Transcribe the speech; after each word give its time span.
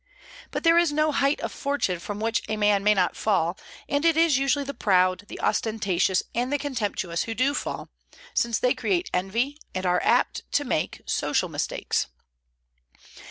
But 0.49 0.63
there 0.63 0.79
is 0.79 0.91
no' 0.91 1.11
height 1.11 1.39
of 1.41 1.51
fortune 1.51 1.99
from 1.99 2.19
which 2.19 2.41
a 2.49 2.57
man 2.57 2.83
may 2.83 2.95
not 2.95 3.15
fall; 3.15 3.55
and 3.87 4.03
it 4.03 4.17
is 4.17 4.39
usually 4.39 4.65
the 4.65 4.73
proud, 4.73 5.25
the 5.27 5.39
ostentatious, 5.39 6.23
and 6.33 6.51
the 6.51 6.57
contemptuous 6.57 7.25
who 7.25 7.35
do 7.35 7.53
fall, 7.53 7.87
since 8.33 8.57
they 8.57 8.73
create 8.73 9.11
envy, 9.13 9.59
and 9.75 9.85
are 9.85 10.01
apt 10.03 10.41
to 10.53 10.63
make 10.65 11.01
social 11.05 11.49
mistakes. 11.49 12.07